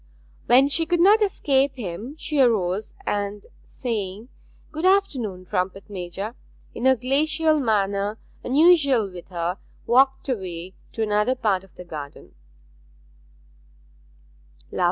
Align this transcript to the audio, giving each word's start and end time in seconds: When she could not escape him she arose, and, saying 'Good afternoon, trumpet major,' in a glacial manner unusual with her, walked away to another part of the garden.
When 0.47 0.67
she 0.67 0.87
could 0.87 0.99
not 0.99 1.21
escape 1.21 1.75
him 1.75 2.15
she 2.17 2.39
arose, 2.39 2.95
and, 3.05 3.45
saying 3.63 4.29
'Good 4.71 4.83
afternoon, 4.83 5.45
trumpet 5.45 5.87
major,' 5.91 6.33
in 6.73 6.87
a 6.87 6.95
glacial 6.95 7.59
manner 7.59 8.17
unusual 8.43 9.11
with 9.11 9.27
her, 9.27 9.59
walked 9.85 10.27
away 10.27 10.73
to 10.93 11.03
another 11.03 11.35
part 11.35 11.63
of 11.63 11.75
the 11.75 11.85
garden. 11.85 12.33